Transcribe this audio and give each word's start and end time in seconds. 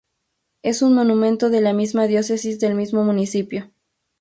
Es 0.63 0.81
un 0.81 0.95
monumento 0.95 1.51
de 1.51 1.61
la 1.61 1.73
misma 1.73 2.07
diócesis 2.07 2.59
del 2.59 2.73
mismo 2.73 3.03
municipio. 3.03 3.69